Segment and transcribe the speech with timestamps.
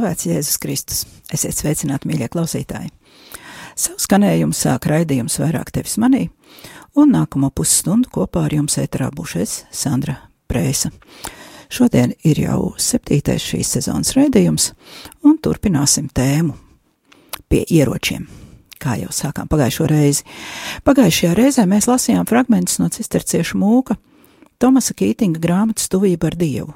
[0.00, 1.00] slavēts Jēzus Kristus,
[1.32, 2.88] esiet sveicināti, mīļie klausītāji!
[3.76, 6.30] Savu skanējumu sāk raidījums vairāk tevis manī,
[6.96, 10.16] un nākamo pusstundu kopā ar jums ēterā būšu es, Sandra
[10.48, 10.88] Prēsa.
[11.70, 14.72] Šodien ir jau septītais šīs sezonas raidījums,
[15.20, 16.56] un turpināsim tēmu
[17.52, 18.24] pie ieročiem.
[18.80, 20.24] Kā jau sākām pagājušo reizi.
[20.88, 24.00] Pagājušajā reizē mēs lasījām fragmentus no cisterciešu mūka
[24.60, 26.72] Tomasa Kītinga grāmatas Tuvība ar Dievu.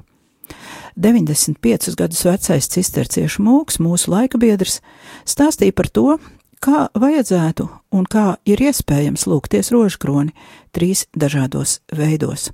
[0.97, 4.81] 95 gadus vecais cisterciešu mūks, mūsu laika biedrs,
[5.27, 6.19] stāstīja par to,
[6.65, 10.35] kā vajadzētu un kā ir iespējams lūgties rožkroni
[10.75, 12.51] trīs dažādos veidos.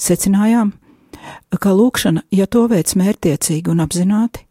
[0.00, 0.74] Secinājām,
[1.60, 4.44] ka lūkšana, ja to veids mērtiecīgi un apzināti,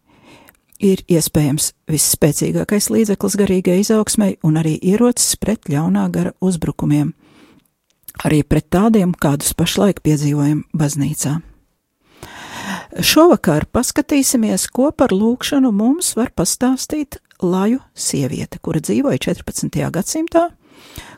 [0.83, 7.13] ir iespējams visspēcīgākais līdzeklis garīgai izaugsmai un arī ierocis pret ļaunā gara uzbrukumiem,
[8.23, 11.39] arī pret tādiem, kādus pašlaik piedzīvojam baznīcā.
[12.93, 19.89] Šovakar paskatīsimies, ko par lūkšanu mums var pastāstīt laju sieviete, kura dzīvoja 14.
[19.95, 20.43] gadsimtā,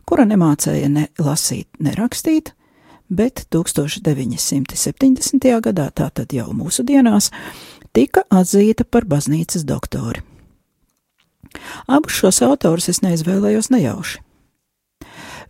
[0.07, 2.53] kura nemācēja ne lasīt, ne rakstīt,
[3.11, 5.49] bet 1970.
[5.67, 7.31] gadā, tātad jau mūsu dienās,
[7.91, 10.23] tika atzīta par baznīcas doktori.
[11.91, 14.23] Abus šos autorus es neizvēlējos nejauši.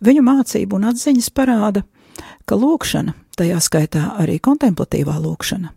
[0.02, 1.86] Viņu mācību un atziņas parāda,
[2.50, 5.70] ka lūkšana, tajā skaitā arī kontemplatīvā lūkšana,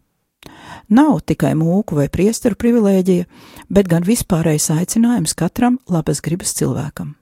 [0.89, 3.25] nav tikai mūku vai priesteru privilēģija,
[3.69, 7.15] bet gan vispārējais aicinājums katram labas gribas cilvēkam.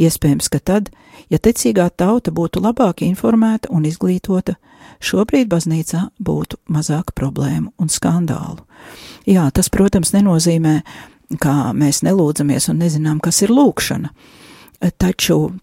[0.00, 0.88] Iespējams, ka tad,
[1.30, 4.56] ja ticīgā tauta būtu labāk informēta un izglītota,
[5.04, 8.64] šobrīd baznīcā būtu mazāk problēmu un skandālu.
[9.28, 10.80] Jā, tas, protams, nenozīmē,
[11.42, 14.12] ka mēs nelūdzamies un nezinām, kas ir lūkšana,
[14.96, 15.58] taču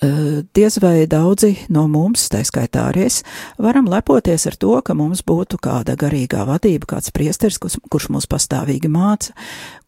[0.00, 3.20] diez vai daudzi no mums, tā skaitā arī es,
[3.60, 8.28] varam lepoties ar to, ka mums būtu kāda garīgā vadība, kāds priesteris, kurš, kurš mūs
[8.30, 9.34] pastāvīgi māca,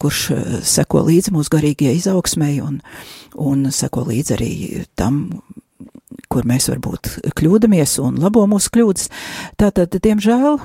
[0.01, 0.21] kurš
[0.69, 2.79] seko līdzi mūsu garīgajai izaugsmai un,
[3.33, 4.53] un seko līdzi arī
[4.99, 5.41] tam,
[6.29, 9.09] kur mēs varbūt kļūdamies un labo mūsu kļūdas.
[9.57, 10.61] Tātad, diemžēl,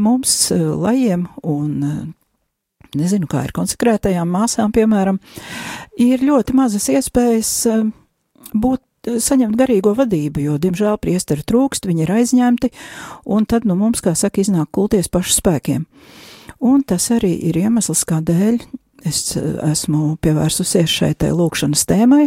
[0.00, 2.14] mums lajiem un
[2.96, 5.20] nezinu, kā ir konsekrētajām māsām, piemēram,
[6.00, 7.52] ir ļoti mazas iespējas
[8.54, 8.82] būt
[9.24, 12.72] saņemt garīgo vadību, jo, diemžēl, priesteri trūkst, viņi ir aizņemti,
[13.32, 15.86] un tad, nu, mums, kā saka, iznāk kulties pašu spēkiem.
[16.60, 18.60] Un tas arī ir iemesls, kādēļ
[19.08, 22.26] es esmu pievērsusies šai te lūkšanas tēmai,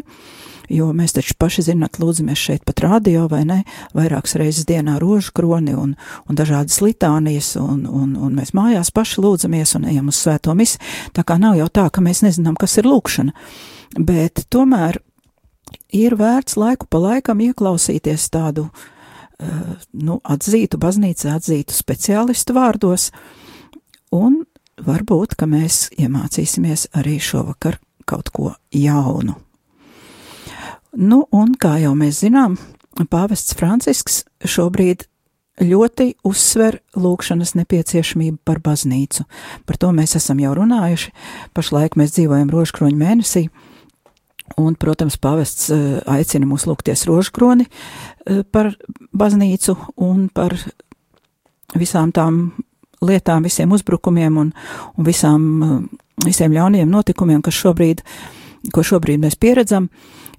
[0.74, 3.60] jo mēs taču paši zināt, lūdzamies šeit pat radio vai ne,
[3.94, 5.94] vairākas reizes dienā rožu kroni un,
[6.26, 10.82] un dažādas litānijas, un, un, un mēs mājās paši lūdzamies un ejam uz svēto misi,
[11.14, 13.36] tā kā nav jau tā, ka mēs nezinām, kas ir lūkšana,
[14.00, 15.04] bet tomēr
[15.94, 23.10] ir vērts laiku pa laikam ieklausīties tādu, uh, nu, atzītu baznīcā, atzītu speciālistu vārdos,
[24.14, 24.44] un
[24.82, 29.38] varbūt, ka mēs iemācīsimies arī šovakar kaut ko jaunu.
[30.94, 32.60] Nu, un kā jau mēs zinām,
[33.10, 35.08] pāvests Francisks šobrīd
[35.62, 39.26] ļoti uzsver lūkšanas nepieciešamību par baznīcu.
[39.66, 41.14] Par to mēs esam jau runājuši.
[41.54, 43.48] Pašlaik mēs dzīvojam rožkroņu mēnesī,
[44.58, 48.74] Un, protams, pavests eh, aicina mūs lūgties rožkroni eh, par
[49.16, 50.54] baznīcu un par
[51.74, 52.44] visām tām
[53.04, 54.52] lietām, visiem uzbrukumiem un,
[54.94, 58.04] un visām, eh, visiem ļauniem notikumiem, kas šobrīd,
[58.74, 59.90] ko šobrīd mēs pieredzam.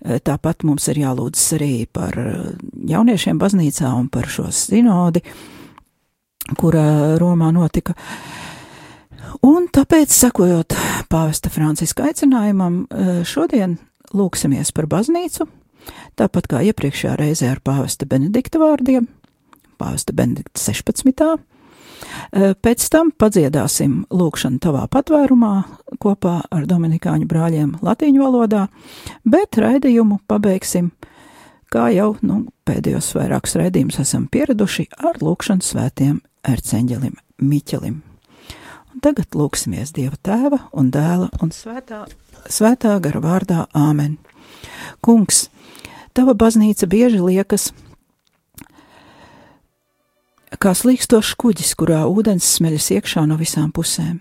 [0.05, 5.23] Tāpat mums ir jālūdzas arī par jauniešiem baznīcā un par šo sinodi,
[6.61, 6.83] kura
[7.17, 7.95] Romā notika.
[9.49, 10.77] Un tāpēc, sakojot
[11.09, 12.83] pāvesta Franciska aicinājumam,
[13.25, 13.79] šodien
[14.14, 15.46] lūksimies par baznīcu,
[16.19, 19.08] tāpat kā iepriekšējā reizē ar pāvesta Benedikta vārdiem,
[19.81, 21.43] pāvesta Benedikta 16.
[22.34, 25.52] Pēc tam padziedāsim lūkšanu tavā patvērumā
[26.02, 28.66] kopā ar Dominikāņu brāļiem latīņu valodā,
[29.25, 30.90] bet raidījumu pabeigsim,
[31.72, 36.19] kā jau nu, pēdējos vairākus raidījumus esam pieraduši, ar lūkšanu svētiem
[36.50, 38.02] erceņģelim Miķelim.
[38.94, 42.05] Un tagad lūksimies Dieva tēva un dēla un svētā
[42.50, 44.19] svētā gara vārdā Āmen.
[45.05, 45.49] Kungs,
[46.14, 47.73] Tava baznīca bieži liekas
[50.62, 54.20] kā slīkstošs kuģis, kurā ūdens smeļas iekšā no visām pusēm.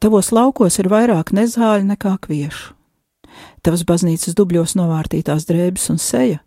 [0.00, 2.72] Tavos laukos ir vairāk nezāļu nekā kviešu.
[3.60, 6.40] Tavas baznīcas dubļos novārtītās drēbes un seja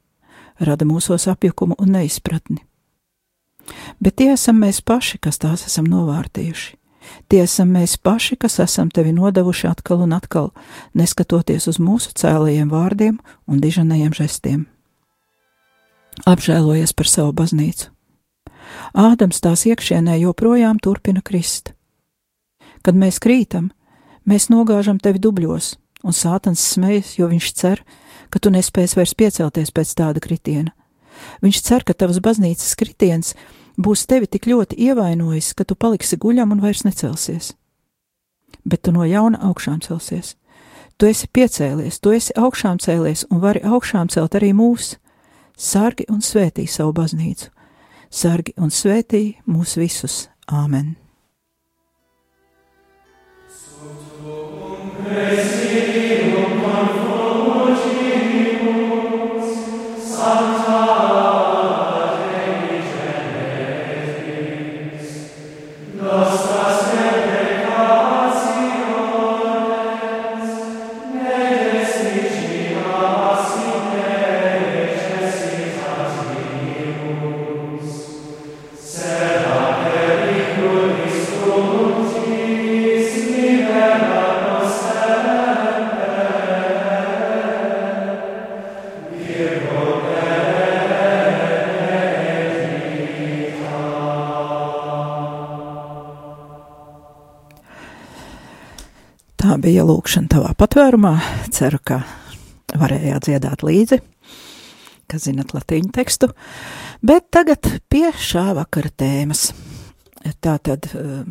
[0.57, 2.63] rada mūsos apjukumu un neizpratni.
[4.01, 6.73] Bet tie esam mēs paši, kas tās esam novārtījuši.
[7.29, 10.51] Tie esam mēs paši, kas esam tevi nodevuši atkal un atkal,
[10.97, 14.65] neskatoties uz mūsu cēlajiem vārdiem un dižanajiem žestiem.
[16.29, 17.89] Apžēlojies par savu baznīcu.
[18.93, 21.73] Ādams tās iekšienē joprojām turpina krist.
[22.85, 23.71] Kad mēs krītam,
[24.29, 25.73] mēs nogāžam tevi dubļos,
[26.03, 27.81] un sātans smejas, jo viņš cer,
[28.29, 30.73] ka tu nespēsi vairs piecelties pēc tāda kritiena.
[31.43, 33.33] Viņš cer, ka tavas baznīcas kritiens
[33.77, 37.53] būs tevi tik ļoti ievainojis, ka tu paliksi guļam un vairs necelsies.
[38.65, 40.35] Bet tu no jauna augšām celsies.
[40.97, 44.97] Tu esi piecēlies, tu esi augšām cēlies un vari augšām celt arī mūs.
[45.57, 47.49] Sargi un svētī savu baznīcu,
[48.09, 50.29] sargi un svētī mūs visus.
[50.49, 50.95] Āmen!
[55.03, 56.02] Tā
[99.73, 101.15] bija lūkšana tavā patvērumā.
[101.53, 102.03] Ceru, ka
[102.77, 103.97] varējāt dziedāt līdzi,
[105.09, 106.29] ka zinat latīņu tekstu.
[107.01, 109.47] Bet tagad pie šā vakara tēmas.
[110.45, 111.25] Tā tad uh,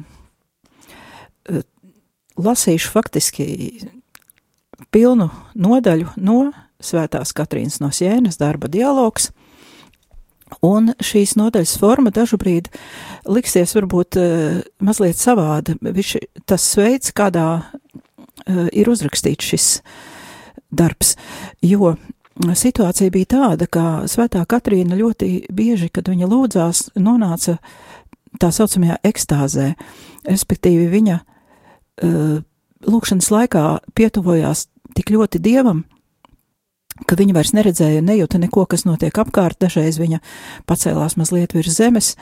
[2.34, 3.46] lasīšu faktiski
[4.92, 6.40] pilnu nodaļu no
[6.82, 9.30] Svētās Katrīnas no Sienas darba dialogs.
[10.66, 12.74] Un šīs nodaļas forma brīdi
[13.30, 15.78] liksies varbūt uh, mazliet savāda.
[15.78, 17.62] Viņš, tas veids, kādā
[18.46, 19.68] ir uzrakstīts šis
[20.72, 21.16] darbs,
[21.62, 21.94] jo
[22.40, 27.58] situācija bija tāda, ka Svētā Katrīna ļoti bieži, kad viņa lūdzās, nonāca
[28.40, 29.72] tā saucamajā ekstāzē,
[30.24, 32.40] respektīvi viņa uh,
[32.88, 34.66] lūkšanas laikā pietuvojās
[34.96, 35.84] tik ļoti dievam,
[37.08, 39.60] ka viņa vairs neredzēja, nejūta neko, kas notiek apkārt.
[39.62, 40.20] Dažreiz viņa
[40.68, 42.14] pacēlās mazliet virs zemes,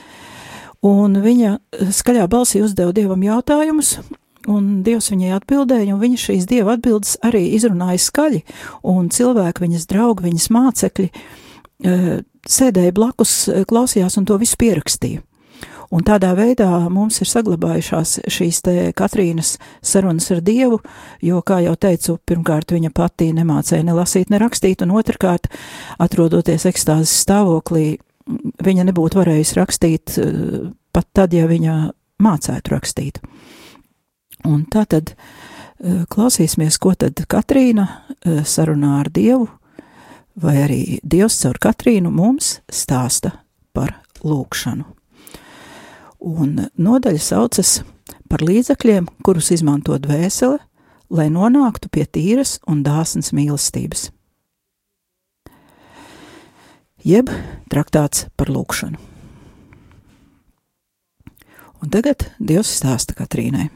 [0.87, 1.58] un viņa
[1.94, 3.99] skaļā balsī uzdeva dievam jautājumus.
[4.48, 8.40] Un Dievs viņai atbildēja, un viņa šīs dieva atbildes arī izrunāja skaļi,
[8.88, 11.08] un cilvēki, viņas draugi, viņas mācekļi,
[12.48, 13.34] sēdēja blakus,
[13.69, 15.20] klausījās un to visu pierakstīja.
[15.90, 20.78] Un tādā veidā mums ir saglabājušās šīs te Katrīnas sarunas ar Dievu,
[21.26, 25.50] jo, kā jau teicu, pirmkārt viņa pati nemācēja ne lasīt, ne rakstīt, un otrkārt,
[25.98, 27.99] atrodoties ekstāzes stāvoklī,
[28.62, 31.80] viņa nebūtu varējusi rakstīt eh, pat tad, ja viņa
[32.23, 33.18] mācētu rakstīt.
[34.49, 39.49] Un tā tad eh, klausīsimies, ko tad Katrīna eh, sarunā ar Dievu,
[40.40, 43.35] vai arī Dievs caur Katrīnu mums stāsta
[43.76, 45.00] par lūkšanu
[46.20, 47.80] un nodaļa saucas
[48.30, 50.61] par līdzekļiem, kurus izmanto dvēsele,
[51.11, 54.11] lai nonāktu pie tīras un dāsnas mīlestības.
[57.00, 57.32] Jeb
[57.73, 59.00] traktāts par lūkšanu.
[61.80, 63.70] Un tagad Dievs stāsta Katrīnai.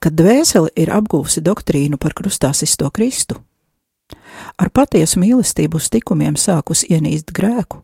[0.00, 3.38] Kad dvēsele ir apgūsi doktrīnu par krustāsisto Kristu,
[4.60, 7.80] ar patiesu mīlestību uz tikumiem sākus ienīst grēku,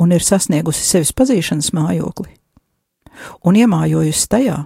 [0.00, 2.32] un ir sasniegusi sevis pazīšanas mājokli,
[3.44, 4.58] un iemājojusi tajā,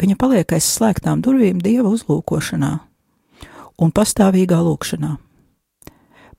[0.00, 2.72] viņa paliek aiz slēgtām durvīm dieva uzlūkošanā
[3.78, 5.12] un pastāvīgā lūkšanā,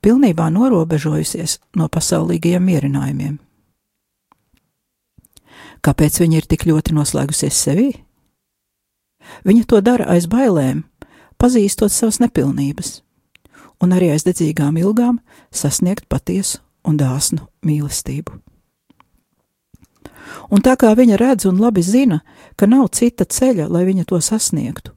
[0.01, 3.37] pilnībā norobežojusies no pasaulīgajiem mierinājumiem.
[5.79, 7.91] Kāpēc viņa ir tik ļoti noslēgusies sevī?
[9.47, 10.83] Viņa to dara aiz bailēm,
[11.39, 12.99] pazīstot savas nepilnības,
[13.83, 15.19] un arī aiz dedzīgām ilgām
[15.51, 18.39] sasniegt patiesu un dāsnu mīlestību.
[20.53, 22.21] Un tā kā viņa redz un labi zina,
[22.55, 24.93] ka nav cita ceļa, lai viņa to sasniegtu,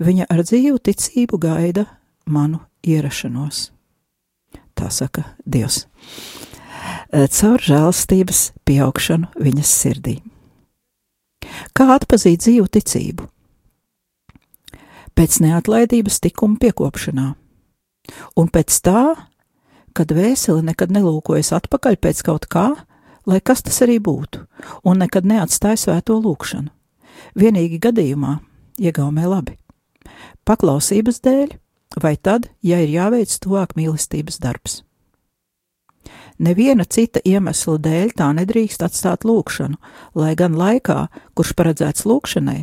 [0.00, 1.84] viņa ar dzīvu ticību gaida
[2.26, 3.68] manu ierašanos.
[4.78, 5.86] Tā saka Dievs.
[7.10, 10.18] Caur žēlstības pieaugšanu viņas sirdī.
[11.76, 13.26] Kā atpazīt dzīvu ticību?
[15.18, 17.28] Pēc neatlaidības tikuma piekopšanā,
[18.38, 19.02] un pēc tā,
[19.96, 22.68] kad vēseli nekad nelūkojas atpakaļ pēc kaut kā,
[23.26, 24.44] lai kas tas arī būtu,
[24.86, 26.70] un nekad neatstāja svēto lūkšanu.
[27.38, 28.38] Vienīgi gadījumā
[28.78, 29.58] iegaumē labi.
[30.46, 31.56] Paklausības dēļ,
[32.00, 34.82] vai tad, ja ir jāveic tuvāk mīlestības darbs.
[36.38, 39.78] Neviena cita iemesla dēļ tā nedrīkst atstāt lūkšanu,
[40.14, 42.60] lai gan laikā, kurš paredzēts lūkšanai,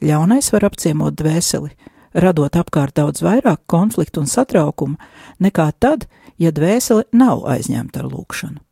[0.00, 1.74] ļaunais var apciemot dvēseli,
[2.16, 4.96] radot apkārt daudz vairāk konfliktu un satraukumu
[5.44, 6.08] nekā tad,
[6.40, 8.62] ja dvēsele nav aizņemta ar lūkšanu.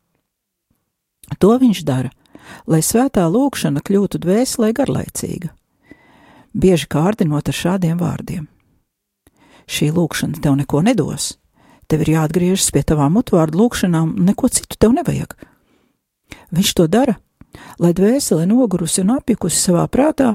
[1.37, 2.09] To viņš dara,
[2.65, 5.51] lai svētā lūkšana kļūtu dvēselē garlaicīga,
[6.55, 8.47] bieži kārdinot ar šādiem vārdiem:
[9.67, 11.35] Šī lūkšana tev neko nedos,
[11.87, 15.35] tev ir jāatgriežas pie tavām mutvārdu lūkšanām, neko citu tev nevajag.
[16.55, 17.15] Viņš to dara,
[17.79, 20.33] lai dvēsele nogurusi un apjukusi savā prātā,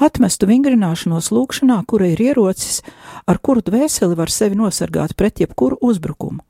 [0.00, 2.82] atmestu vingrināšanos lūkšanā, kura ir ierocis,
[3.28, 6.42] ar kuru dvēseli var sevi nosargāt pret jebkuru uzbrukumu,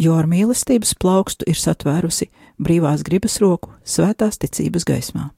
[0.00, 2.30] jo ar mīlestības plaukstu ir satvērusi
[2.60, 5.30] brīvās gribas roku svētās ticības gaismā.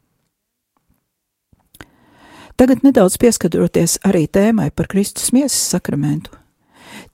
[2.58, 6.32] Tagad nedaudz pieskaroties arī tēmai par Kristus miesas sakramentu,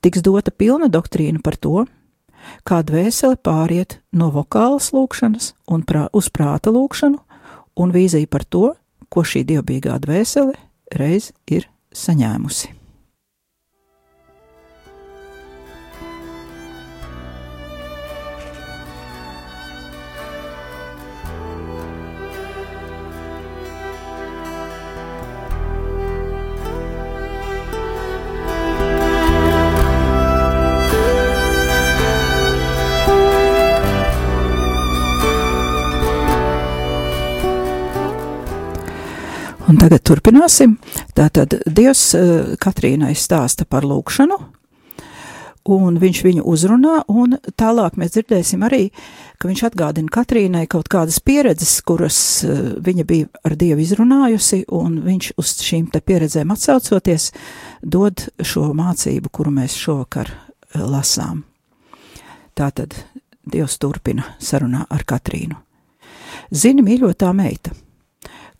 [0.05, 1.85] tiks dota pilna doktrīna par to,
[2.67, 7.17] kā dvēsele pāriet no vokālas lūkšanas un prā, uz prāta lūkšanu,
[7.81, 8.75] un vīzija par to,
[9.09, 10.53] ko šī dievbijīgā dvēsele
[10.93, 12.84] reiz ir saņēmusi.
[39.75, 40.77] Un tagad turpināsim.
[41.19, 44.37] Tātad Dievs uh, Katrīnai stāsta par lūkšanu,
[45.75, 48.85] un viņš viņu uzrunā, un tālāk mēs dzirdēsim arī,
[49.35, 55.01] ka viņš atgādina Katrīnai kaut kādas pieredzes, kuras uh, viņa bija ar Dievu izrunājusi, un
[55.03, 57.33] viņš uz šīm te pieredzēm atsaucoties
[57.83, 61.43] dod šo mācību, kuru mēs šovakar uh, lasām.
[62.55, 62.95] Tātad
[63.43, 65.59] Dievs turpina sarunā ar Katrīnu.
[66.55, 67.75] Zini, mīļotā meita!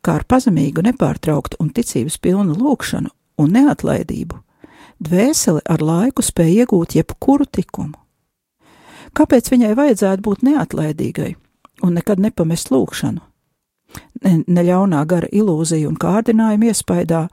[0.05, 4.39] Kā ar pazemīgu, nepārtrauktu un ticības pilnu lūgšanu un neatlaidību,
[5.03, 7.97] dvēseli ar laiku spēja iegūt jebkuru tikumu.
[9.15, 11.31] Kāpēc viņai vajadzētu būt neatlaidīgai
[11.83, 13.23] un nekad nepamest lūgšanu?
[14.25, 17.27] Ne, ne ļaunā gara ilūzija un kārdinājuma iespaidā,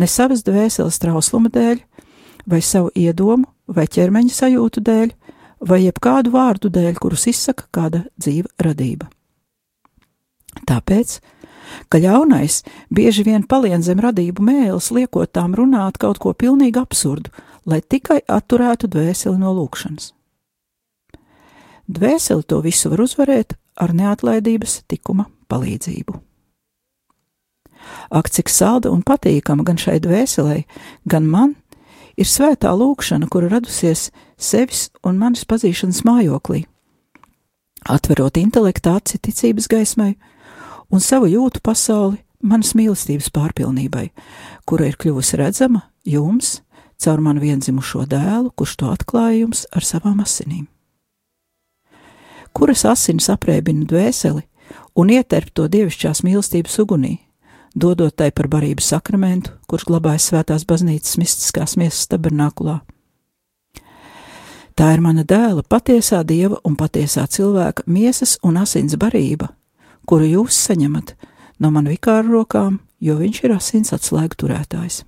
[0.00, 1.82] ne savas dvēseles trausluma dēļ,
[2.48, 5.12] vai savu iedomu vai ķermeņa sajūtu dēļ,
[5.68, 9.10] vai jebkādu vārdu dēļ, kurus izsaka kāda dzīva radība.
[10.66, 11.18] Tāpēc
[11.88, 17.32] ka ļaunais bieži vien palien zem radību mēlis, liekot tām runāt kaut ko pilnīgi absurdu,
[17.66, 20.12] lai tikai atturētu dvēseli no lūkšanas.
[21.86, 26.16] Dvēseli to visu var uzvarēt ar neatlaidības tikuma palīdzību.
[28.10, 30.64] Ak, cik salda un patīkama gan šai dvēselē,
[31.06, 31.54] gan man
[32.18, 36.64] ir svētā lūkšana, kura radusies sevis un manis pazīšanas mājoklī.
[37.86, 40.16] Atverot intelektu aci ticības gaismai,
[40.90, 44.10] un savu jūtu pasauli manas mīlestības pārpilnībai,
[44.68, 46.60] kura ir kļuvusi redzama jums
[47.02, 50.66] caur manu vienzimušo dēlu, kurš to atklāja jums ar savām asinīm.
[52.56, 54.46] Kuras asinis aprēbina dvēseli
[54.96, 57.18] un ieterp to dievišķās mīlestības ugunī,
[57.76, 62.80] dodot tai par barību sakramentu, kurš glabājas svētās baznīcas mistiskās miesas tabernākulā.
[64.76, 69.48] Tā ir mana dēla patiesā dieva un patiesā cilvēka miesas un asins barība,
[70.06, 71.16] kuru jūs saņemat
[71.58, 75.04] no man vikāra rokām, jo viņš ir asins atslēgu turētājs.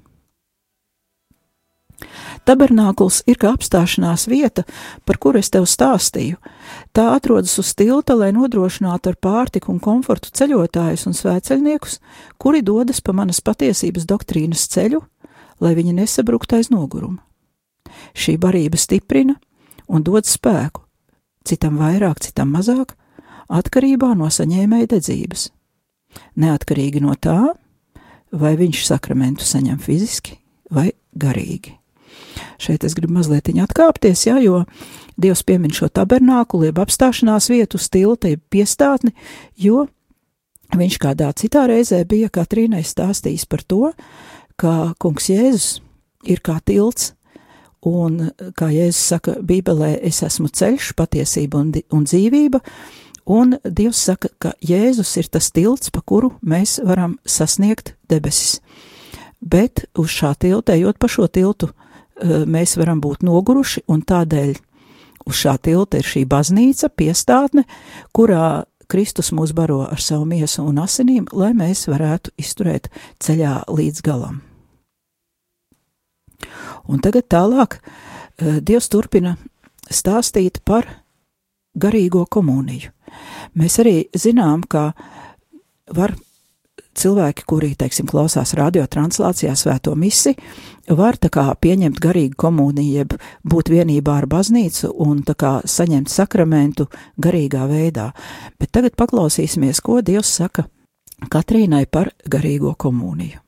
[2.47, 4.63] Tabernākls ir kā apstāšanās vieta,
[5.05, 6.39] par kuru es tev stāstīju.
[6.97, 11.99] Tā atrodas uz tilta, lai nodrošinātu ar pārtiku un komfortu ceļotājus un svēceļniekus,
[12.39, 15.03] kuri dodas pa manas patiesības doktrīnas ceļu,
[15.61, 17.21] lai viņi nesabruktu aiz noguruma.
[18.15, 19.35] Šī barība stiprina
[19.89, 20.85] un dod spēku,
[21.45, 22.95] citam vairāk, citam mazāk,
[23.49, 25.49] atkarībā no saņēmēja dedzības.
[26.41, 27.41] Neatkarīgi no tā,
[28.33, 30.39] vai viņš sakramentu saņem fiziski
[30.73, 31.75] vai garīgi.
[32.59, 34.65] Šeit es gribu mazliet atkāpties, ja, jo
[35.19, 39.11] Dievs piemin šo tabernāku, jeb apstāšanās vietu, stilta, jeb piestātni,
[39.59, 39.89] jo
[40.79, 43.93] viņš kādā citā reizē bija Katrīnai stāstījis par to,
[44.59, 45.81] ka kungs Jēzus
[46.29, 47.15] ir kā tilts,
[47.87, 48.29] un,
[48.59, 52.63] kā Jēzus saka Bībelē, es esmu ceļš, patiesība un, un dzīvība,
[53.29, 58.63] Un Dievs saka, ka Jēzus ir tas tilts, pa kuru mēs varam sasniegt debesis.
[59.45, 64.55] Bet uz šā tilta, ejot pa šo tiltu, uh, mēs varam būt noguruši, un tādēļ
[65.29, 67.67] uz šā tilta ir šī baznīca, piestātne,
[68.17, 72.89] kurā Kristus mūs baro ar savu miesu un asinīm, lai mēs varētu izturēt
[73.21, 74.41] ceļā līdz galam.
[76.89, 79.37] Un tagad tālāk uh, Dievs turpina
[79.93, 80.89] stāstīt par
[81.81, 82.93] garīgo komuniju.
[83.59, 84.93] Mēs arī zinām, ka
[85.97, 86.15] var
[86.99, 90.35] cilvēki, kuri, teiksim, klausās radiotranslācijā svēto misi,
[90.89, 93.15] var tā kā pieņemt garīgu komuniju, jeb
[93.49, 96.89] būt vienībā ar baznīcu un tā kā saņemt sakramentu
[97.21, 98.11] garīgā veidā.
[98.59, 100.67] Bet tagad paklausīsimies, ko Dievs saka
[101.19, 103.41] Katrīnai par garīgo komuniju.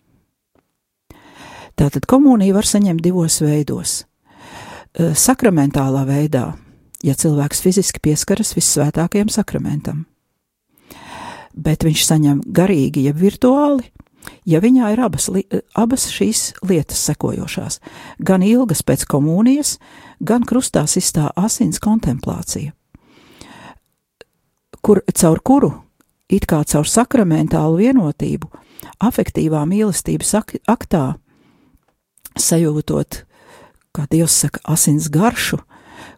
[1.79, 4.03] Tātad komuniju var saņemt divos veidos.
[4.99, 6.49] Sakramentālā veidā,
[7.04, 10.04] ja cilvēks fiziski pieskaras vissvētākajam sakramentam.
[11.54, 13.88] Bet viņš saņem garīgi, jeb virtuāli,
[14.47, 17.80] ja viņā ir abas, li, abas šīs lietas sekojošās-
[18.28, 19.78] gan ilgas pēc komunijas,
[20.21, 22.73] gan krustā sistā asins kontemplācija,
[24.83, 25.83] kur, caur kuru,
[26.28, 28.49] it kā caur sakramentālu vienotību,
[29.00, 31.19] afektīvā mīlestības ak aktā,
[32.38, 33.25] sajūtot,
[33.92, 35.59] kā Dievs saka, asins garšu,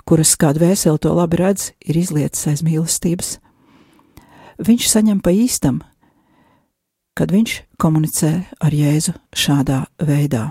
[0.09, 3.39] kuras kāda vēseli to labi redz, ir izlietas aiz mīlestības
[4.67, 5.81] viņš saņem pa īstam,
[7.19, 10.51] kad viņš komunicē ar Jēzu šādā veidā.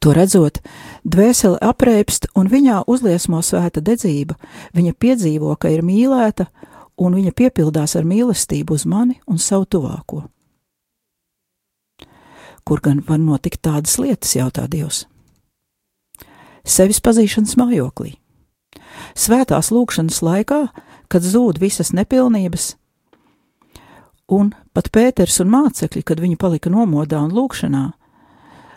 [0.00, 0.62] To redzot,
[1.04, 4.38] dvēsele apreipst un viņā uzliesmo svēta dedzība,
[4.72, 6.48] viņa piedzīvo, ka ir mīlēta,
[7.00, 10.24] un viņa piepildās ar mīlestību uz mani un savu tuvāko.
[12.64, 15.04] Kur gan var notikt tādas lietas, jautā Dievs?
[16.64, 18.14] Sevis pazīšanas mājoklī.
[19.18, 20.64] Svētās lūkšanas laikā
[21.10, 22.74] kad zūd visas nepilnības,
[24.30, 27.88] un pat Pēters un mācekļi, kad viņi palika nomodā un lūkšanā,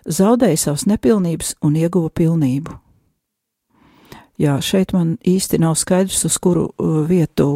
[0.09, 2.79] zaudēja savas nepilnības un ieguva pilnību.
[4.41, 7.47] Jā, šeit man īsti nav skaidrs, uz kuru uh, vietu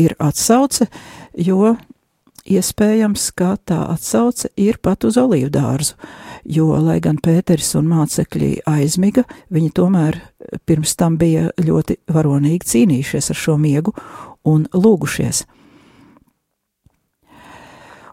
[0.00, 0.88] ir atsauce,
[1.36, 1.74] jo
[2.48, 5.96] iespējams, ka tā atsauce ir pat uz olīvu dārzu,
[6.44, 10.18] jo, lai gan Pēters un mācekļi aizmiga, viņi tomēr
[10.66, 13.94] pirms tam bija ļoti varonīgi cīnījušies ar šo miegu
[14.48, 15.44] un lūgušies.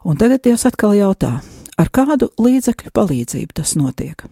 [0.05, 1.39] Un tagad Dievs atkal jautā,
[1.77, 4.23] ar kādu līdzekļu palīdzību tas notiek?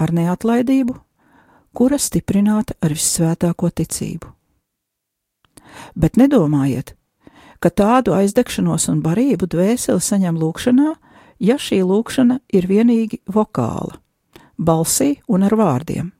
[0.00, 0.94] Ar neatlaidību,
[1.76, 4.30] kura stiprināta ar vissvētāko ticību.
[5.94, 6.94] Bet nedomājiet,
[7.60, 10.94] ka tādu aizdegšanos un barību dvēseli saņem lūkšanā,
[11.40, 14.00] ja šī lūkšana ir vienīgi vokāla,
[14.58, 16.10] balsī un ar vārdiem,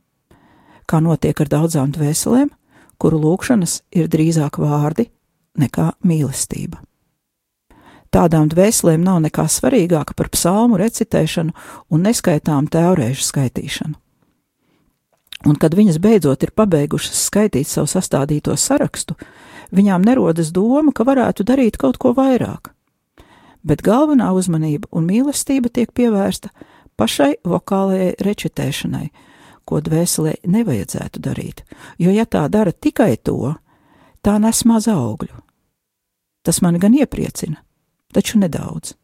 [0.89, 2.53] kā notiek ar daudzām dvēselēm,
[3.01, 5.09] kuru lūkšanas ir drīzāk vārdi
[5.61, 6.81] nekā mīlestība.
[8.11, 11.55] Tādām dvēselēm nav nekā svarīgāka par psalmu recitēšanu
[11.95, 13.95] un neskaitām tēvreižu skaitīšanu.
[15.49, 19.17] Un kad viņas beidzot ir pabeigušas skaitīt savu sastādīto sarakstu,
[19.73, 22.75] viņām nerodas doma, ka varētu darīt kaut ko vairāk.
[23.65, 26.53] Bet galvenā uzmanība un mīlestība tiek pievērsta
[27.01, 29.09] pašai vokālajai rečitēšanai,
[29.65, 31.65] ko dvēselē nevajadzētu darīt,
[32.01, 33.55] jo ja tā dara tikai to,
[34.25, 35.37] tā nes maz augļu.
[36.45, 37.61] Tas mani gan iepriecina,
[38.13, 38.95] taču nedaudz.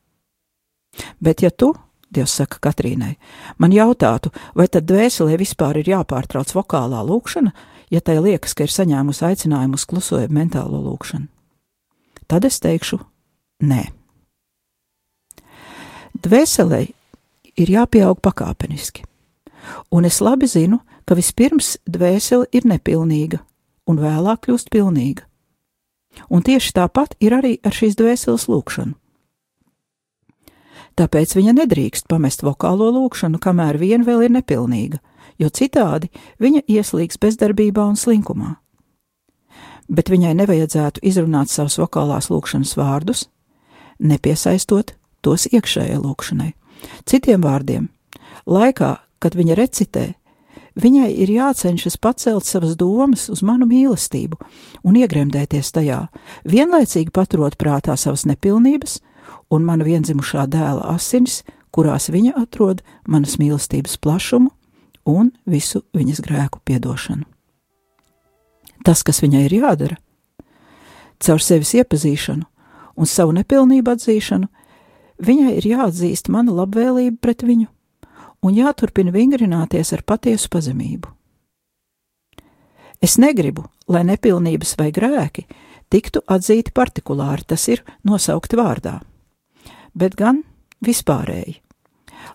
[1.20, 1.74] Bet ja tu,
[2.14, 3.16] Dievs saka Katrīnai,
[3.58, 7.52] man jautātu, vai tad dvēselē vispār ir jāpārtrauc vokālā lūkšana,
[7.90, 11.26] ja tai liekas, ka ir saņēmusi aicinājumu uz kluso mentālo lūkšanu?
[12.26, 13.00] Tad es teikšu,
[13.66, 13.82] nē.
[16.22, 16.82] Dvēselē
[17.58, 19.04] ir jāpieaug pakāpeniski,
[19.90, 23.42] un es labi zinu, ka vispirms dvēsele ir nepilnīga,
[23.86, 25.26] un vēlāk kļūst pilnīga.
[26.32, 28.96] Un tieši tāpat ir arī ar šīs dvēseles lūkšanu.
[30.96, 35.02] Tāpēc viņa nedrīkst pamest vokālo lūkšanu, kamēr vien vēl ir nepilnīga,
[35.36, 36.08] jo citādi
[36.40, 38.54] viņa ieslīgs bezdarbībā un slinkumā.
[39.92, 43.26] Bet viņai nevajadzētu izrunāt savus vokālās lūkšanas vārdus,
[44.00, 46.54] nepiesaistot tos iekšējai lūkšanai.
[47.04, 47.90] Citiem vārdiem,
[48.48, 50.06] laikā, kad viņa recitē,
[50.80, 54.40] viņai ir jācenšas pacelt savas domas uz manu mīlestību
[54.84, 56.06] un iegremdēties tajā,
[56.48, 59.00] vienlaicīgi paturot prātā savas nepilnības
[59.50, 64.50] un mana vienzimušā dēla asinis, kurās viņa atrod manas mīlestības plašumu
[65.06, 67.24] un visu viņas grēku piedošanu.
[68.86, 69.96] Tas, kas viņai ir jādara,
[71.18, 72.46] caur sevis iepazīšanu
[72.96, 74.48] un savu nepilnību atzīšanu,
[75.22, 77.68] viņai ir jāatzīst mana labvēlība pret viņu
[78.46, 81.10] un jāturpina vingrināties ar patiesu pazemību.
[83.02, 85.44] Es negribu, lai nepilnības vai grēki
[85.92, 89.00] tiktu atzīti partikulāri, tas ir nosaukti vārdā,
[89.96, 90.42] bet gan
[90.84, 91.60] vispārēji,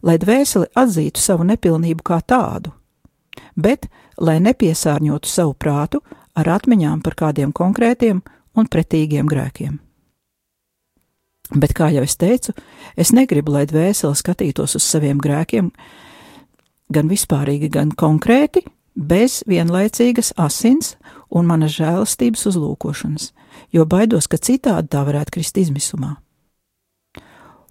[0.02, 2.74] lai dvēseli atzītu savu nepilnību kā tādu,
[3.56, 6.02] bet lai nepiesārņotu savu prātu
[6.36, 8.22] ar atmiņām par kādiem konkrētiem
[8.58, 9.80] un pretīgiem grēkiem.
[11.52, 12.54] Bet, kā jau es teicu,
[12.96, 15.72] es negribu, lai dvēsele skatītos uz saviem grēkiem
[16.92, 18.64] gan vispārīgi, gan konkrēti,
[18.96, 20.96] bez vienlaicīgas asins
[21.30, 23.32] un manas žēlastības uzlūkošanas,
[23.76, 26.16] jo baidos, ka citādi tā varētu krist izmisumā.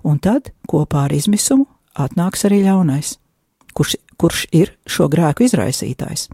[0.06, 1.66] Un tad kopā ar izmisumu
[1.98, 3.16] atnāks arī ļaunais,
[3.76, 6.28] kurš, kurš ir šo grēku izraisītājs.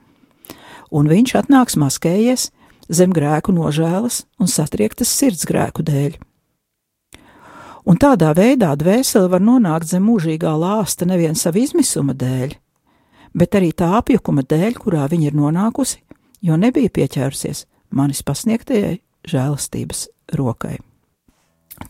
[0.95, 2.51] Un viņš atnāks maskējies
[2.89, 6.19] zem grēku nožēlas un satriektas sirds grēku dēļ.
[7.87, 12.57] Un tādā veidā dvēsele var nonākt zem mūžīgā lāsta nevien savu izmisuma dēļ,
[13.35, 16.03] bet arī tā apjukuma dēļ, kurā viņa ir nonākusi,
[16.43, 20.79] jo nebija pieķērusies manis pasniegtajai žēlastības rokai.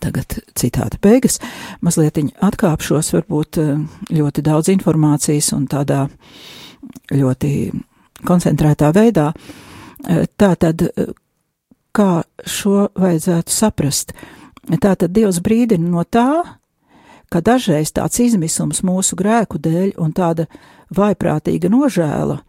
[0.03, 1.39] Tagad citāta beigas.
[1.85, 3.77] Mazliet atkāpšos, varbūt eh,
[4.11, 6.07] ļoti daudz informācijas un tādā
[7.15, 7.53] ļoti
[8.27, 9.31] koncentrētā veidā.
[10.09, 11.13] Eh, tā tad, eh,
[11.95, 14.13] kā šo vajadzētu saprast?
[14.67, 16.43] Tā tad Dievs brīdina no tā,
[17.31, 20.49] ka dažreiz tāds izmisums mūsu grēku dēļ un tāda
[20.95, 22.41] vaiprātīga nožēla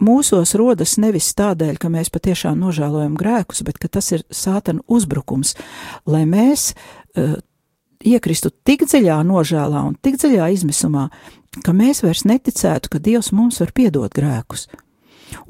[0.00, 5.54] mūsos rodas nevis tādēļ, ka mēs patiešām nožēlojam grēkus, bet ka tas ir sātana uzbrukums,
[6.08, 7.38] lai mēs uh,
[8.00, 11.08] iekristu tik dziļā nožēlā un tik dziļā izmisumā,
[11.64, 14.68] ka mēs vairs neticētu, ka Dievs mums var piedot grēkus.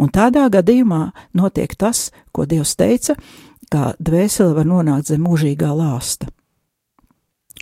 [0.00, 3.16] Un tādā gadījumā notiek tas, ko Dievs teica,
[3.70, 6.28] kā dvēsele var nonākt zem mūžīgā lāsta.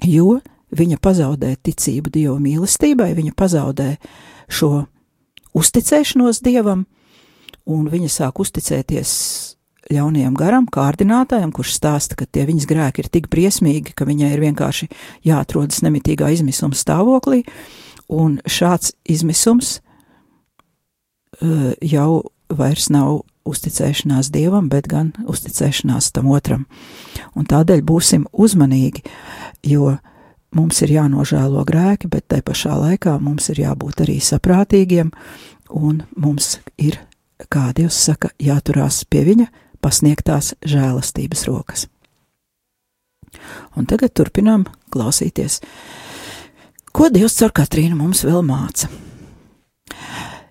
[0.05, 0.39] Jo
[0.75, 3.91] viņa pazaudē ticību Dieva mīlestībai, viņa pazaudē
[4.49, 4.87] šo
[5.59, 6.87] uzticēšanos dievam,
[7.69, 9.13] un viņa sāk uzticēties
[9.93, 14.43] ļaunajam garam, kārdinātājam, kurš stāsta, ka tie viņas grēki ir tik briesmīgi, ka viņai ir
[14.45, 14.91] vienkārši
[15.29, 17.45] jāatrodas nemitīgā izmisuma stāvoklī,
[18.13, 19.79] un šāds izmisums
[21.41, 26.67] uh, jau vairs nav uzticēšanās dievam, bet gan uzticēšanās tam otram.
[27.37, 29.05] Un tādēļ būsim uzmanīgi,
[29.65, 29.97] jo
[30.57, 35.13] mums ir jānožēlo grēki, bet tai pašā laikā mums ir jābūt arī saprātīgiem,
[35.77, 37.01] un mums ir,
[37.53, 39.49] kā Dievs saka, jāturās pie viņa
[39.85, 41.87] pasniegtās žēlastības rokas.
[43.77, 45.61] Un tagad turpinām klausīties,
[46.93, 48.89] ko Dievs caur Katrīnu mums vēl māca.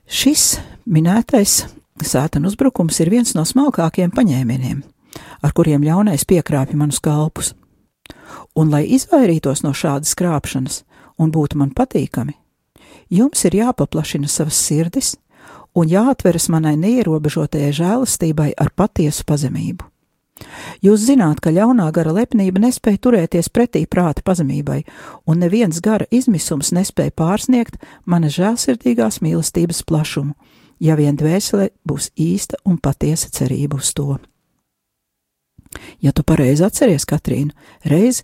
[0.07, 1.65] Šis minētais
[2.05, 4.83] sētana uzbrukums ir viens no smalkākajiem paņēmieniem,
[5.43, 7.55] ar kuriem ļaunais piekrāpja manus kalpus
[8.55, 10.83] un lai izvairītos no šādas krāpšanas
[11.17, 12.35] un būtu man patīkami,
[13.09, 15.15] jums ir jāpaplašina savas sirdis
[15.77, 19.85] un jāatveras manai neierobežotajai žēlastībai ar patiesu pazemību.
[20.85, 24.83] Jūs zināt, ka ļaunā gara lepnība nespēja turēties pretī prāta pazemībai,
[25.25, 30.35] un neviens gara izmisums nespēja pārsniegt mana žēlsirdīgās mīlestības plašumu,
[30.79, 34.19] ja vien dvēsele būs īsta un patiesa cerība uz to.
[36.01, 37.53] Ja tu pareizi atceries, Katrīna,
[37.85, 38.23] reiz,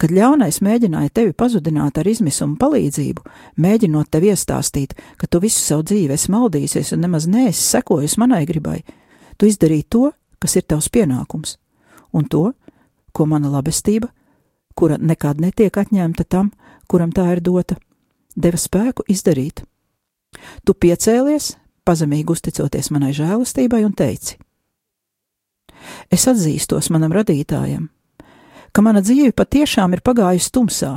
[0.00, 3.24] kad ļaunais mēģināja tevi pazudināt ar izmisumu palīdzību,
[3.60, 8.44] mēģinot tev iestāstīt, ka tu visu savu dzīvi esi maldījies un nemaz neesi sekojis manai
[8.48, 8.82] gribai,
[9.38, 10.10] tu izdarīji to,
[10.42, 11.56] kas ir tavs pienākums,
[12.12, 12.50] un to,
[13.14, 14.10] ko mana labestība,
[14.74, 16.50] kura nekad netiek atņemta tam,
[16.90, 17.78] kuram tā ir dota,
[18.36, 19.62] deva spēku izdarīt.
[20.66, 21.54] Tu piecēlies,
[21.86, 24.38] pazemīgi uzticoties manai žēlastībai, un teici:
[26.12, 27.88] Es atzīstos manam radītājam,
[28.72, 30.94] ka mana dzīve patiešām ir pagājusi tumsā.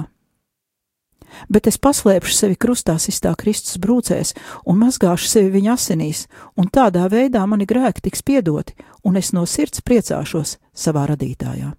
[1.52, 4.34] Bet es paslēpšu sevi krustā sistā Kristus brūcēs
[4.65, 6.26] un mazgāšu sevi viņa asinīs,
[6.58, 11.73] un tādā veidā mani grēki tiks piedoti, un es no sirds priecāšos savā radītājā.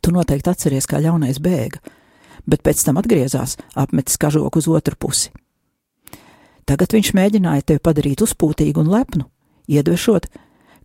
[0.00, 1.82] Tu noteikti atceries, kā ļaunais bēga,
[2.48, 5.30] bet pēc tam atgriezās, apmetis kažoku uz otru pusi.
[6.64, 9.26] Tagad viņš mēģināja tevi padarīt uzpūtīgu un lepnu,
[9.68, 10.28] iedvešot,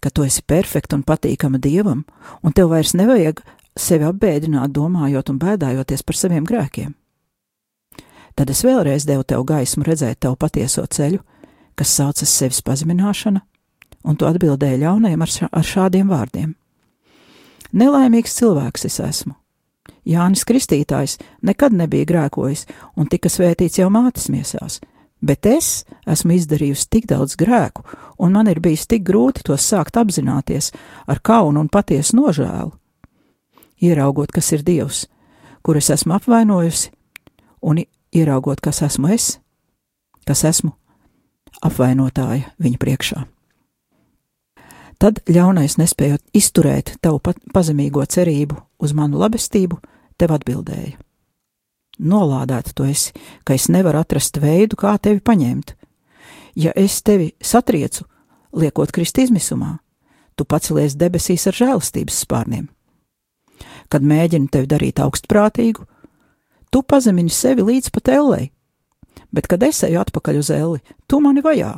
[0.02, 2.04] ka tu esi perfekta un patīkama dievam,
[2.44, 3.42] un tev vairs nevajag
[3.78, 6.94] sevi apbēdināt, domājot un bēdājoties par saviem grēkiem.
[8.38, 11.24] Tad es vēlreiz devu tev gaismu redzēt tavu patieso ceļu,
[11.78, 13.42] kas saucas sevis pazemināšana,
[14.06, 16.54] un tu atbildēji ļaunajam ar, šā, ar šādiem vārdiem:
[17.74, 19.34] Nelaimīgs cilvēks es esmu.
[20.08, 24.80] Jānis Kristītājs nekad nebija grēkojis un tika svētīts jau mātes miesās,
[25.22, 27.86] bet es esmu izdarījusi tik daudz grēku,
[28.20, 30.74] un man ir bijis tik grūti tos sākt apzināties
[31.08, 32.74] ar kaunu un patiesu nožēlu
[33.82, 35.06] ieraugot, kas ir Dievs,
[35.62, 36.92] kur es esmu apvainojusi,
[37.62, 37.84] un
[38.16, 39.38] ieraugot, kas esmu es,
[40.26, 40.74] kas esmu
[41.66, 43.26] apvainotāja viņa priekšā.
[44.98, 47.22] Tad ļaunais nespējot izturēt tavu
[47.54, 49.78] pazemīgo cerību uz manu labestību,
[50.18, 50.98] tev atbildēja:
[52.00, 55.76] nolādēta tu esi, ka es nevaru atrast veidu, kā tevi paņemt.
[56.58, 58.06] Ja es tevi satriecu,
[58.58, 59.78] liekot krist izmisumā,
[60.36, 62.68] tu pacelies debesīs ar žēlastības spārniem.
[63.90, 65.86] Kad mēģini tevi darīt augstprātīgu,
[66.72, 68.52] tu pazemini sevi līdz pat ellei,
[69.32, 71.74] bet kad es eju atpakaļ uz elli, tu mani vajā.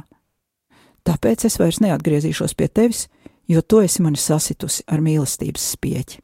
[1.08, 3.08] Tāpēc es vairs neatgriezīšos pie tevis,
[3.50, 6.20] jo tu esi mani sasitusi ar mīlestības spieķi.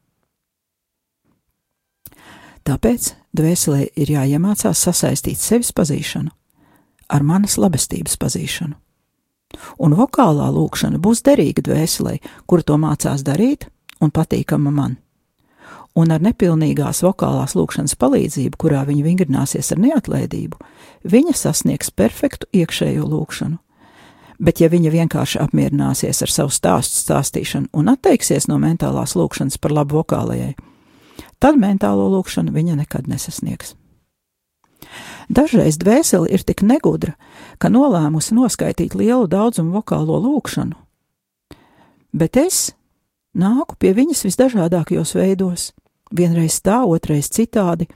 [2.66, 6.32] Tāpēc dvēselē ir jāiemācās sasaistīt sevis pazīšanu
[7.14, 8.74] ar manas labestības pazīšanu.
[9.86, 12.18] Un vokālā lūkšana būs derīga dvēselē,
[12.50, 13.68] kura to mācās darīt
[14.02, 14.98] un patīkama man.
[15.96, 20.58] Un ar nepilnīgās vokālās lūkšanas palīdzību, kurā viņa vingrināsies ar neatlaidību,
[21.08, 23.62] viņa sasniegs perfektu iekšējo lūkšanu.
[24.42, 29.72] Bet, ja viņa vienkārši apmierināsies ar savu stāstu stāstīšanu un atteiksies no mentālās lūkšanas par
[29.78, 30.58] labu vokālajai,
[31.46, 33.76] tad mentālo lūkšanu viņa nekad nesasniegs.
[35.30, 37.14] Dažreiz dvēsele ir tik negudra,
[37.62, 40.78] ka nolēmusi noskaitīt lielu daudzumu vokālo lūkšanu,
[42.14, 42.74] bet es
[43.38, 45.70] nāku pie viņas visdažādākajos veidos,
[46.14, 47.90] vienreiz tā, otrreiz citādi,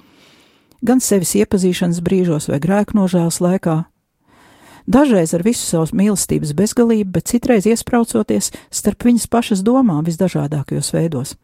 [0.86, 3.84] gan sevis iepazīšanas brīžos vai grēku nožēlas laikā,
[4.86, 11.38] dažreiz ar visu savas mīlestības bezgalību, bet citreiz iespraucoties starp viņas pašas domām visdažādākajos veidos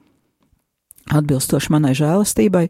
[1.13, 2.65] atbilstoši manai žēlastībai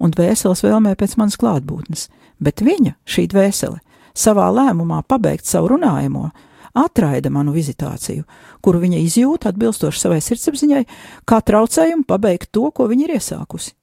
[0.00, 2.06] un dvēseles vēlmē pēc manas klātbūtnes,
[2.42, 3.80] bet viņa, šī dvēsele,
[4.14, 6.30] savā lēmumā pabeigt savu runājumu,
[6.78, 8.24] atraida manu vizitāciju,
[8.62, 10.84] kuru viņa izjūta atbilstoši savai sirdsapziņai,
[11.26, 13.74] kā traucējumu pabeigt to, ko viņa ir iesākusi.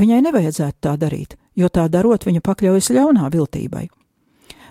[0.00, 3.88] Viņai nevajadzētu tā darīt, jo tā darot, viņa pakļaujas ļaunā viltībai.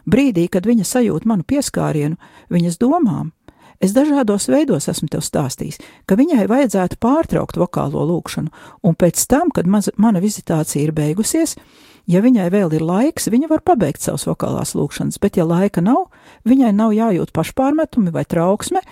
[0.10, 2.16] Brīdī, kad viņa sajūt manu pieskārienu,
[2.50, 3.34] viņas domām,
[3.80, 8.52] Es dažādos veidos esmu tev stāstījis, ka viņai vajadzētu pārtraukt vokālo lūkšanu,
[8.84, 11.56] un pēc tam, kad maz, mana vizitācija ir beigusies,
[12.04, 16.10] ja viņai vēl ir laiks, viņa var pabeigt savas vokālās lūkšanas, bet ja laika nav,
[16.44, 18.84] viņai nav jājūt pašpārmetumi vai trauksme,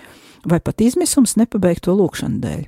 [0.48, 2.66] vai pat izmisums nepabeigto lūkšanu dēļ.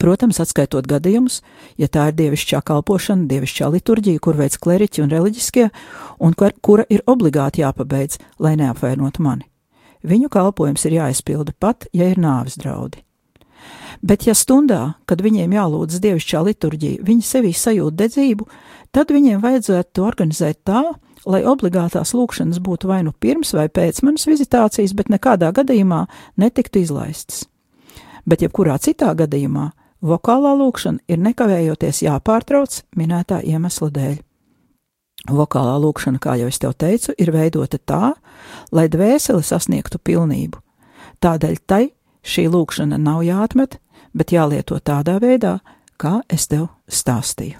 [0.00, 1.42] Protams, atskaitot gadījumus,
[1.76, 5.68] ja tā ir dievišķā kalpošana, dievišķā liturģija, kur veids kleriķi un reliģiskie,
[6.24, 9.44] un kur, kura ir obligāti jāpabeidz, lai neapvainotu mani.
[10.04, 13.00] Viņu kalpojums ir jāizpilda pat, ja ir nāves draudi.
[14.04, 18.46] Bet, ja stundā, kad viņiem jālūdz dievišķā liturģija, viņi sevī sajūt dedzību,
[18.92, 20.82] tad viņiem vajadzētu to organizēt tā,
[21.24, 26.04] lai obligātās lūkšanas būtu vai nu pirms vai pēc manas vizitācijas, bet nekādā gadījumā
[26.36, 27.46] netiktu izlaistas.
[28.28, 29.70] Bet, jebkurā citā gadījumā,
[30.04, 34.23] vokālā lūkšana ir nekavējoties jāpārtrauc minētā iemesla dēļ.
[35.24, 38.12] Vokālā lūkšana, kā jau es tev teicu, ir veidota tā,
[38.72, 40.60] lai dvēseli sasniegtu pilnību.
[41.24, 41.84] Tādēļ tai
[42.20, 43.78] šī lūkšana nav jāatmet,
[44.12, 45.58] bet jālieto tādā veidā,
[45.96, 47.56] kā es tev stāstīju.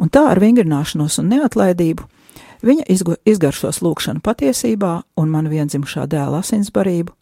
[0.00, 2.08] Un tā ar vingrināšanos un neatlaidību
[2.64, 2.88] viņa
[3.28, 7.12] izgaršos lūkšanu patiesībā un man vienzimušā dēla asinsbarību,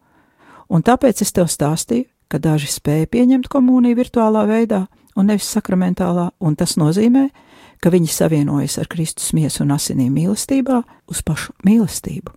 [0.71, 4.85] un tāpēc es tev stāstīju, ka daži spēja pieņemt komuniju virtuālā veidā
[5.19, 7.49] un nevis sakramentālā, un tas nozīmē, ka
[7.81, 12.33] ka viņi savienojas ar Kristus miesu un asinīm mīlestībā uz pašu mīlestību,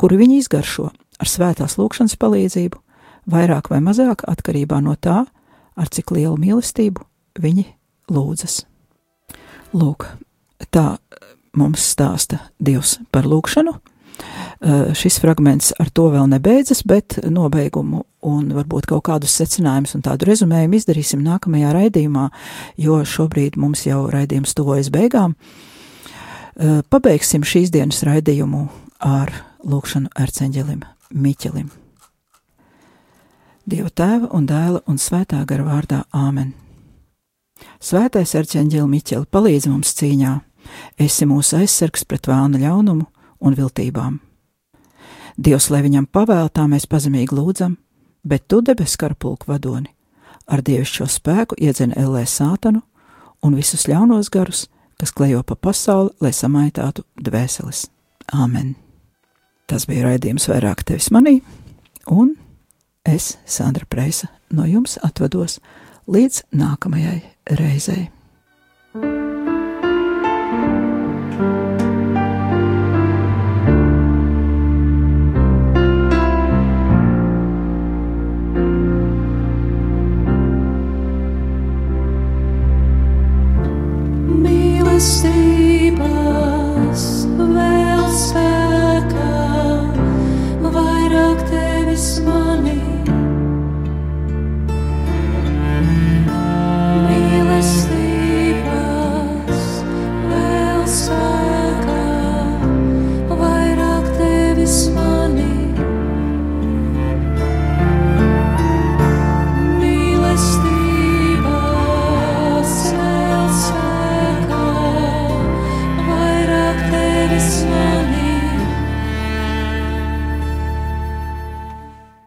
[0.00, 2.80] kuru viņi izgaršo ar svētās lūkšanas palīdzību,
[3.30, 5.24] vairāk vai mazāk atkarībā no tā,
[5.74, 7.04] ar cik lielu mīlestību
[7.40, 7.66] viņi
[8.12, 8.62] lūdzas.
[9.74, 10.06] Lūk,
[10.70, 10.98] tā
[11.56, 13.74] mums stāsta Dievs par lūkšanu
[14.96, 20.28] šis fragments ar to vēl nebeidzas, bet nobeigumu un varbūt kaut kādus secinājumus un tādu
[20.30, 22.28] rezumējumu izdarīsim nākamajā raidījumā,
[22.80, 25.36] jo šobrīd mums jau raidījums tuvojas beigām.
[26.54, 28.66] Eh, pabeigsim šīs dienas raidījumu
[29.04, 29.32] ar
[29.66, 30.84] lūkšanu arceņģelim
[31.14, 31.70] Miķelim.
[33.64, 36.52] Dieva tēva un dēla un svētā gara vārdā Āmen.
[37.80, 40.34] Svētais arceņģeli Miķeli palīdz mums cīņā,
[41.00, 43.08] esi mūsu aizsargs pret vēlna ļaunumu
[43.40, 44.20] un viltībām.
[45.36, 47.76] Dievs, lai viņam pavēl, tā mēs pazemīgi lūdzam,
[48.24, 49.90] bet tu debes karpulku vadoni,
[50.46, 52.84] ar dievišķo spēku iedzen ellē sātanu
[53.42, 54.68] un visus ļaunos garus,
[55.00, 57.88] kas klejo pa pasauli, lai samaitātu dvēseles.
[58.32, 58.74] Āmen!
[59.66, 61.38] Tas bija raidījums vairāk tevis manī,
[62.06, 62.34] un
[63.04, 65.58] es, Sandra Preisa, no jums atvados
[66.06, 67.22] līdz nākamajai
[67.58, 68.13] reizei.